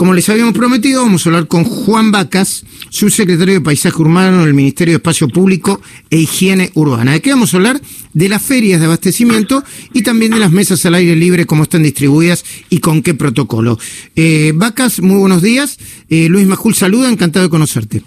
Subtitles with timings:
[0.00, 4.54] como les habíamos prometido, vamos a hablar con Juan Vacas, subsecretario de Paisaje Urbano del
[4.54, 7.12] Ministerio de Espacio Público e Higiene Urbana.
[7.12, 7.82] ¿De qué vamos a hablar?
[8.14, 11.82] De las ferias de abastecimiento y también de las mesas al aire libre, cómo están
[11.82, 13.78] distribuidas y con qué protocolo.
[14.16, 15.76] Eh, Vacas, muy buenos días.
[16.08, 18.02] Eh, Luis Majul saluda, encantado de conocerte.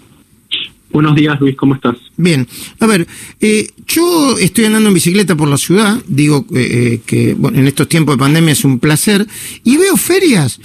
[0.90, 1.96] Buenos días, Luis, ¿cómo estás?
[2.16, 2.48] Bien,
[2.80, 3.06] a ver,
[3.40, 7.88] eh, yo estoy andando en bicicleta por la ciudad, digo eh, que bueno, en estos
[7.88, 9.26] tiempos de pandemia es un placer,
[9.62, 10.60] y veo ferias,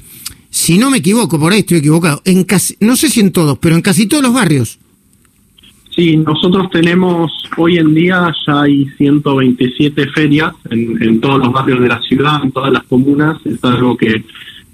[0.49, 3.57] si no me equivoco, por ahí estoy equivocado, en casi, no sé si en todos,
[3.59, 4.79] pero en casi todos los barrios.
[5.95, 11.81] Sí, nosotros tenemos, hoy en día ya hay 127 ferias en, en todos los barrios
[11.81, 14.23] de la ciudad, en todas las comunas, es algo que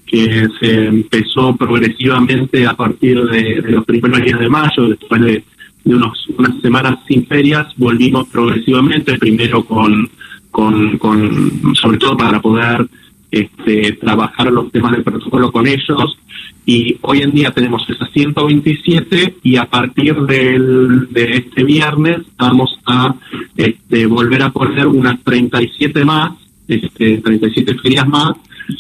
[0.06, 5.44] que se empezó progresivamente a partir de, los primeros días de mayo, después de,
[5.86, 10.10] unos, unas semanas sin ferias, volvimos progresivamente, primero con,
[10.52, 12.88] con, con sobre todo para poder
[13.36, 16.18] este, trabajar los temas del protocolo con ellos,
[16.66, 22.80] y hoy en día tenemos esas 127 y a partir del, de este viernes vamos
[22.86, 23.14] a
[23.58, 26.32] este, volver a poner unas 37 más,
[26.68, 28.32] este, 37 ferias más,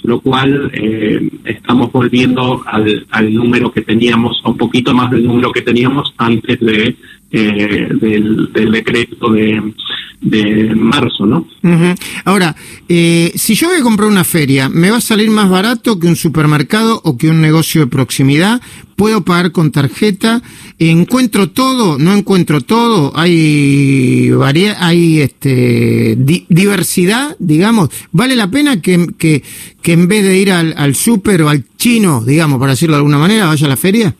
[0.03, 5.51] lo cual eh, estamos volviendo al, al, número que teníamos, un poquito más del número
[5.51, 6.95] que teníamos antes de
[7.31, 9.61] eh, del, decreto de,
[10.21, 11.47] de marzo, ¿no?
[12.23, 12.55] Ahora,
[12.87, 16.07] eh, si yo voy a comprar una feria, ¿me va a salir más barato que
[16.07, 18.61] un supermercado o que un negocio de proximidad?
[18.95, 20.41] ¿Puedo pagar con tarjeta?
[20.79, 21.97] ¿Encuentro todo?
[21.97, 23.11] ¿No encuentro todo?
[23.15, 24.31] ¿Hay
[24.79, 27.89] hay este diversidad, digamos?
[28.11, 29.43] ¿Vale la pena que, que,
[29.81, 32.99] que en vez de ir al, al súper o al chino, digamos, para decirlo de
[32.99, 34.15] alguna manera, vaya a la feria?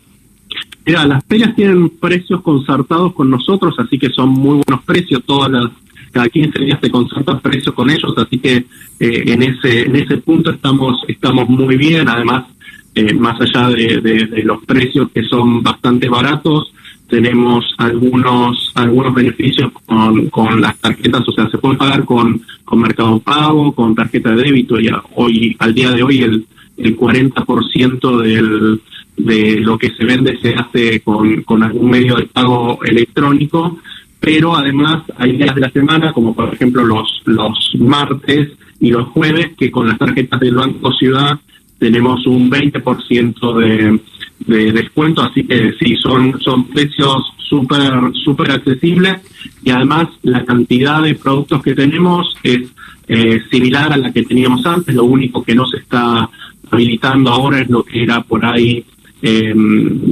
[0.86, 5.23] Mira, las ferias tienen precios concertados con nosotros, así que son muy buenos precios.
[5.25, 5.72] Todas las,
[6.11, 8.58] cada 15 días se concerta precios con ellos, así que
[9.00, 12.08] eh, en ese en ese punto estamos estamos muy bien.
[12.08, 12.45] Además,
[12.94, 16.72] eh, más allá de, los precios que son bastante baratos,
[17.09, 22.79] tenemos algunos algunos beneficios con, con las tarjetas, o sea, se puede pagar con, con
[22.79, 26.45] Mercado Pago, con tarjeta de débito, y hoy al día de hoy el,
[26.78, 28.81] el 40% del
[29.25, 33.80] de lo que se vende se hace con, con algún medio de pago electrónico,
[34.19, 39.08] pero además hay días de la semana, como por ejemplo los, los martes y los
[39.08, 41.40] jueves, que con las tarjetas del Banco Ciudad
[41.80, 44.00] tenemos un 20% de,
[44.46, 47.92] de descuento, así que sí, son, son precios súper
[48.24, 49.18] super accesibles
[49.63, 52.62] y además la cantidad de productos que tenemos es
[53.07, 56.30] eh, similar a la que teníamos antes, lo único que no se está
[56.69, 58.86] habilitando ahora es lo que era por ahí
[59.28, 59.53] eh,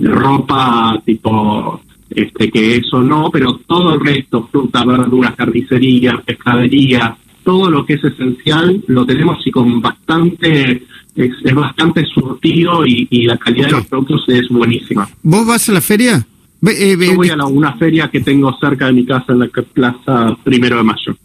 [0.03, 1.79] ropa tipo
[2.09, 7.93] este que eso no, pero todo el resto, fruta, verduras, carnicería, pescadería, todo lo que
[7.93, 10.83] es esencial lo tenemos y con bastante
[11.15, 15.07] es, bastante surtido y, la calidad de los productos es buenísima.
[15.21, 16.25] ¿Vos vas a la feria?
[16.65, 20.35] Eh, Yo voy a una feria que tengo cerca de mi casa en la plaza
[20.43, 21.15] Primero de Mayo.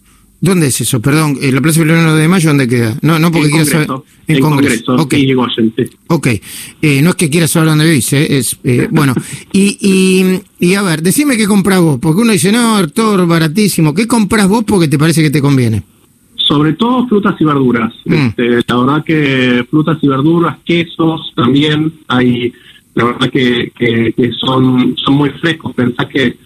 [0.41, 1.01] ¿Dónde es eso?
[1.01, 2.97] Perdón, ¿en la Plaza Primero de Mayo dónde queda?
[3.03, 3.89] No, no porque quieras saber.
[4.29, 4.95] En, Congreso.
[4.95, 5.15] Ok.
[6.07, 6.27] Ok.
[6.81, 8.39] Eh, no es que quieras saber dónde vivís, ¿eh?
[8.39, 9.15] Es, eh, bueno,
[9.53, 13.93] y, y, y, a ver, decime qué compras vos, porque uno dice, no, Artur, baratísimo.
[13.93, 15.83] ¿Qué compras vos porque te parece que te conviene?
[16.37, 17.93] Sobre todo frutas y verduras.
[18.05, 18.15] Mm.
[18.15, 22.53] Este, la verdad que frutas y verduras, quesos también, hay,
[22.95, 25.75] la verdad que, que, que son, son muy frescos.
[25.75, 26.37] Pensá que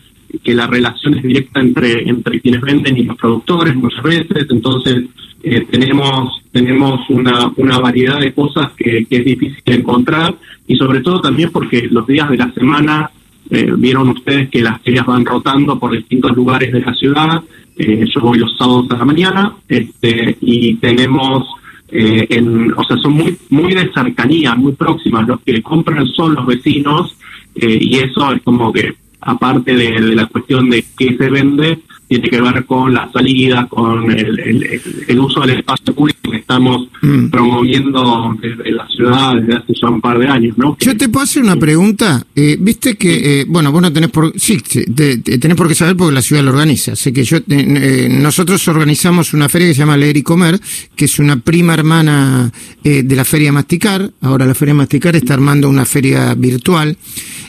[0.42, 5.04] que la relación es directa entre, entre quienes venden y los productores muchas veces, entonces
[5.42, 11.20] eh, tenemos, tenemos una, una variedad de cosas que, es difícil encontrar y sobre todo
[11.20, 13.10] también porque los días de la semana,
[13.50, 17.42] eh, vieron ustedes que las ferias van rotando por distintos lugares de la ciudad,
[17.76, 21.46] eh, yo voy los sábados a la mañana este, y tenemos...
[21.94, 25.28] en, o sea, son muy, muy de cercanía, muy próximas.
[25.28, 27.18] Los que compran son los vecinos
[27.54, 31.78] y eso es como que aparte de, la cuestión de qué se vende,
[32.08, 37.28] tiene que ver con la salida, con el, uso del espacio público que estamos mm.
[37.28, 40.76] promoviendo desde la ciudad desde hace ya un par de años, ¿no?
[40.78, 42.26] Yo te puedo hacer una pregunta.
[42.34, 46.14] Eh, Viste que, eh, bueno, vos no tenés por, sí, tenés por qué saber porque
[46.14, 46.96] la ciudad lo organiza.
[46.96, 50.60] Sé que yo, eh, nosotros organizamos una feria que se llama Leer y Comer,
[50.94, 52.52] que es una prima hermana
[52.82, 54.10] de la Feria Masticar.
[54.20, 56.96] Ahora la Feria Masticar está armando una feria virtual.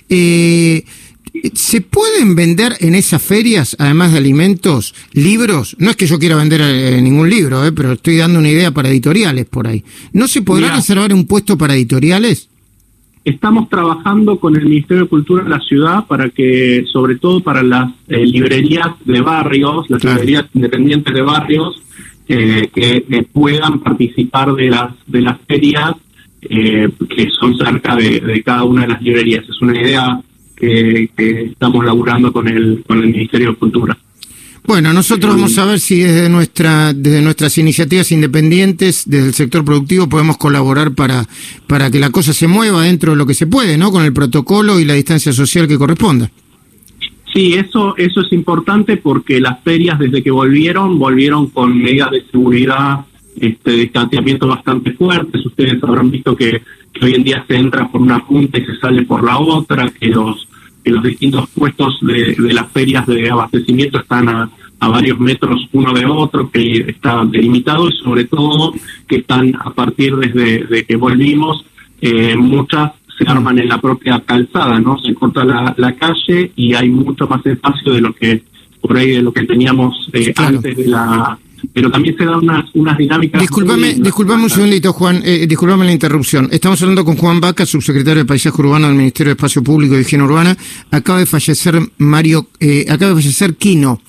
[0.10, 0.86] Eh,
[1.53, 5.75] ¿Se pueden vender en esas ferias, además de alimentos, libros?
[5.80, 8.71] No es que yo quiera vender eh, ningún libro, eh, pero estoy dando una idea
[8.71, 9.83] para editoriales por ahí.
[10.13, 12.50] ¿No se podrá reservar un puesto para editoriales?
[13.25, 17.63] Estamos trabajando con el Ministerio de Cultura de la ciudad para que, sobre todo para
[17.63, 21.80] las eh, librerías de barrios, las librerías independientes de barrios,
[22.25, 25.94] que puedan participar de las de las ferias
[26.50, 29.47] eh, que son cerca de, cada una de las librerías.
[29.47, 30.19] Es una idea
[31.15, 33.98] que, estamos laburando con el, con el Ministerio de Cultura.
[34.65, 39.65] Bueno, nosotros vamos a ver si desde nuestra desde nuestras iniciativas independientes, desde el sector
[39.65, 41.25] productivo, podemos colaborar para
[41.68, 43.92] para que la cosa se mueva dentro de lo que se puede, ¿no?
[43.92, 46.31] Con el protocolo y la distancia social que corresponda.
[47.33, 52.24] Sí, eso eso es importante porque las ferias desde que volvieron volvieron con medidas de
[52.31, 53.06] seguridad,
[53.39, 55.45] este distanciamiento bastante fuertes.
[55.45, 56.62] Ustedes habrán visto que,
[57.01, 60.07] hoy en día se entra por una punta y se sale por la otra, que
[60.07, 60.48] los
[60.83, 64.50] que los distintos puestos de, las ferias de abastecimiento están a,
[64.80, 68.74] varios metros uno de otro, que está delimitado y sobre todo
[69.07, 71.65] que están a partir desde de que volvimos,
[72.01, 75.00] eh, muchas se arman en la propia calzada, ¿no?
[75.00, 78.44] Se corta la, calle y hay mucho más espacio de lo que
[78.83, 81.39] por ahí de lo que teníamos eh, antes de la
[81.71, 83.39] pero también se dan unas, unas dinámicas.
[83.39, 86.50] Disculpame, disculpame un segundito, Juan, eh, disculpame la interrupción.
[86.51, 90.01] Estamos hablando con Juan Vaca, subsecretario de Paisaje Urbano del Ministerio de Espacio Público y
[90.01, 90.57] Higiene Urbana.
[90.91, 94.01] Acaba de fallecer Mario, eh, acaba de fallecer Quino.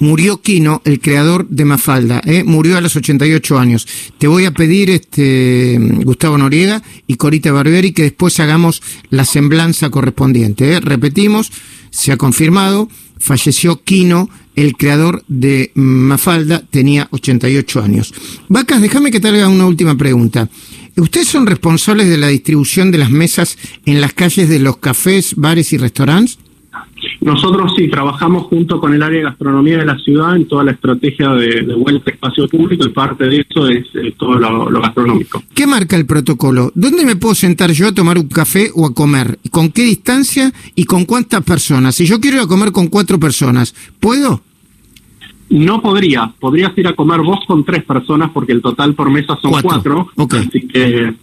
[0.00, 3.86] Murió Quino, el creador de Mafalda, eh, murió a los 88 años.
[4.18, 9.90] Te voy a pedir, este, Gustavo Noriega y Corita Barberi, que después hagamos la semblanza
[9.90, 10.80] correspondiente.
[10.80, 11.52] Repetimos,
[11.90, 12.88] se ha confirmado,
[13.18, 18.14] falleció Quino, el creador de Mafalda, tenía 88 años.
[18.48, 20.48] Vacas, déjame que te haga una última pregunta.
[20.96, 25.34] ¿Ustedes son responsables de la distribución de las mesas en las calles de los cafés,
[25.36, 26.38] bares y restaurantes?
[27.24, 30.72] Nosotros sí trabajamos junto con el área de gastronomía de la ciudad en toda la
[30.72, 35.42] estrategia de, vuelta a espacio público y parte de eso es eh, todo lo, gastronómico.
[35.54, 36.70] ¿Qué marca el protocolo?
[36.74, 39.38] ¿Dónde me puedo sentar yo a tomar un café o a comer?
[39.50, 41.94] ¿Con qué distancia y con cuántas personas?
[41.94, 44.42] Si yo quiero ir a comer con cuatro personas, ¿puedo?
[45.48, 46.30] No podría.
[46.38, 50.10] Podrías ir a comer vos con tres personas porque el total por mesa son cuatro.
[50.30, 51.14] Así que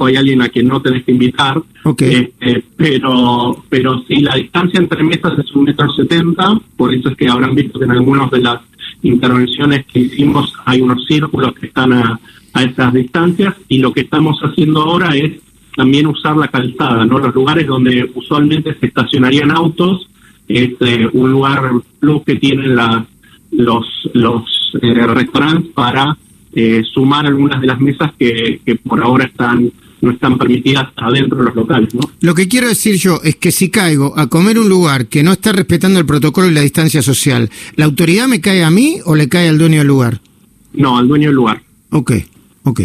[0.00, 1.62] hay alguien a quien no tenés que invitar.
[1.84, 2.14] Okay.
[2.14, 7.16] Este, pero, pero si la distancia entre mesas es un metro setenta, por eso es
[7.16, 8.60] que habrán visto que en algunas de las
[9.02, 12.18] intervenciones que hicimos hay unos círculos que están a,
[12.52, 15.40] a esas distancias y lo que estamos haciendo ahora es
[15.76, 17.18] también usar la calzada, ¿no?
[17.18, 20.08] Los lugares donde usualmente se estacionarían autos,
[20.48, 23.04] es eh, un lugar plus que tienen la,
[23.50, 24.44] los, los
[24.80, 26.16] eh, restaurantes para
[26.58, 29.70] eh, sumar algunas de las mesas que, que por ahora están
[30.00, 31.94] no están permitidas adentro de los locales.
[31.94, 32.00] ¿no?
[32.20, 35.32] Lo que quiero decir yo es que si caigo a comer un lugar que no
[35.32, 39.14] está respetando el protocolo y la distancia social, ¿la autoridad me cae a mí o
[39.14, 40.20] le cae al dueño del lugar?
[40.72, 41.62] No, al dueño del lugar.
[41.90, 42.12] Ok,
[42.64, 42.80] ok.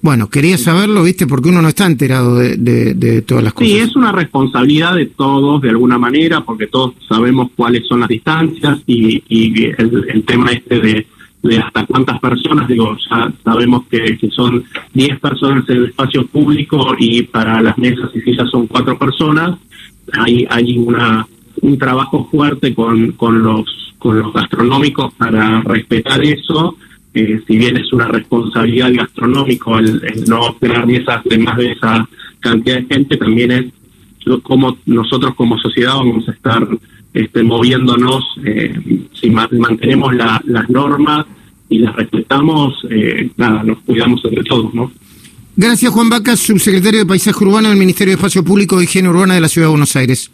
[0.00, 3.68] Bueno, quería saberlo, viste, porque uno no está enterado de, de, todas las cosas.
[3.68, 8.08] Sí, es una responsabilidad de todos, de alguna manera, porque todos sabemos cuáles son las
[8.08, 11.06] distancias y, y el, el tema este de
[11.42, 16.94] de hasta cuántas personas, digo, ya sabemos que, son 10 personas en el espacio público
[16.98, 19.58] y para las mesas y sillas son cuatro personas,
[20.12, 21.26] hay, hay una
[21.60, 23.64] un trabajo fuerte con, con los
[23.98, 26.76] con los gastronómicos para respetar eso,
[27.14, 32.08] eh, si bien es una responsabilidad gastronómico el, no tener mesas de más de esa
[32.38, 33.64] cantidad de gente, también es
[34.42, 36.68] como nosotros como sociedad vamos a estar
[37.14, 38.74] este, moviéndonos, eh,
[39.12, 41.26] si mantenemos las normas
[41.68, 44.92] y las respetamos, eh, nada, nos cuidamos entre todos, ¿no?
[45.56, 49.34] Gracias, Juan Vacas, subsecretario de Paisaje Urbano del Ministerio de Espacio Público y Higiene Urbana
[49.34, 50.30] de la Ciudad de Buenos Aires.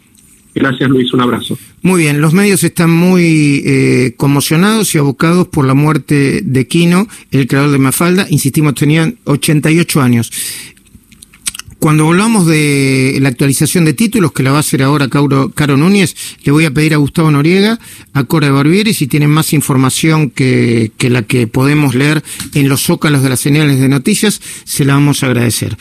[0.55, 1.13] Gracias, Luis.
[1.13, 1.57] Un abrazo.
[1.81, 2.21] Muy bien.
[2.21, 7.71] Los medios están muy eh, conmocionados y abocados por la muerte de Quino, el creador
[7.71, 8.25] de Mafalda.
[8.29, 10.31] Insistimos, tenían 88 años.
[11.85, 16.15] Cuando volvamos de la actualización de títulos, que la va a hacer ahora Caro, Núñez,
[16.43, 17.77] le voy a pedir a Gustavo Noriega,
[18.11, 22.23] a Cora de Barbieri, si tienen más información que, que la que podemos leer
[22.55, 25.77] en los zócalos de las señales de noticias, se la vamos a agradecer.